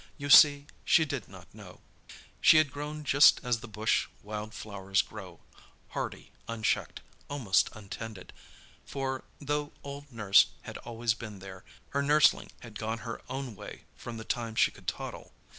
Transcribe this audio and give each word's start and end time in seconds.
You 0.17 0.31
see, 0.31 0.65
she 0.83 1.05
did 1.05 1.27
not 1.29 1.53
know. 1.53 1.79
She 2.41 2.57
had 2.57 2.71
grown 2.71 3.03
just 3.03 3.39
as 3.43 3.59
the 3.59 3.67
bush 3.67 4.07
wild 4.23 4.51
flowers 4.55 5.03
grow—hardy, 5.03 6.31
unchecked, 6.47 7.01
almost 7.29 7.69
untended; 7.73 8.33
for, 8.83 9.25
though 9.39 9.73
old 9.83 10.11
nurse 10.11 10.47
had 10.63 10.79
always 10.79 11.13
been 11.13 11.37
there, 11.37 11.63
her 11.89 12.01
nurseling 12.01 12.51
had 12.61 12.79
gone 12.79 12.97
her 13.05 13.21
own 13.29 13.55
way 13.55 13.83
from 13.95 14.17
the 14.17 14.23
time 14.25 14.55
she 14.55 14.71
could 14.71 14.87
toddle. 14.87 15.33